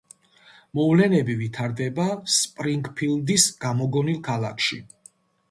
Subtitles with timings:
[0.77, 2.07] მოვლენები ვითარდება
[2.37, 4.81] სპრინგფილდის გამოგონილ ქალაქში.